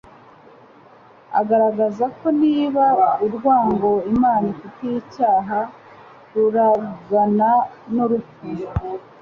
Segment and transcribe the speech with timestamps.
[1.39, 2.85] Agaragaza ko niba
[3.25, 5.59] urwango Imana ifitiye icyaha
[6.31, 7.51] rurugana
[7.93, 8.43] n'urupfu,